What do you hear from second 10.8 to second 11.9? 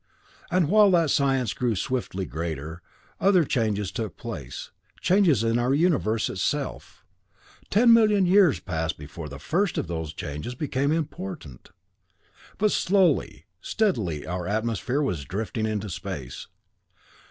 important.